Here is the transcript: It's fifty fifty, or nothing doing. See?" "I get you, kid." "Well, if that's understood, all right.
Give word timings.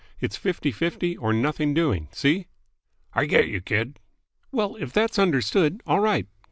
It's 0.19 0.35
fifty 0.35 0.71
fifty, 0.71 1.15
or 1.15 1.31
nothing 1.31 1.75
doing. 1.75 2.07
See?" 2.11 2.47
"I 3.13 3.25
get 3.25 3.49
you, 3.49 3.61
kid." 3.61 3.99
"Well, 4.51 4.75
if 4.77 4.91
that's 4.91 5.19
understood, 5.19 5.83
all 5.85 5.99
right. 5.99 6.25